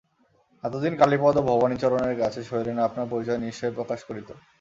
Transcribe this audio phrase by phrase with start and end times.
[0.63, 4.29] এতদিনে কালীপদ ও ভবানীচরণের কাছে শৈলেন আপনার পরিচয় নিশ্চয় প্রকাশ করিত।